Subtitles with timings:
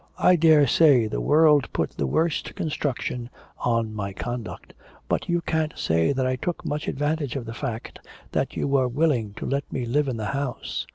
[0.17, 4.73] I daresay the world put the worst construction on my conduct.
[5.07, 7.99] But you can't say that I took much advantage of the fact
[8.31, 10.87] that you were willing to let me live in the house.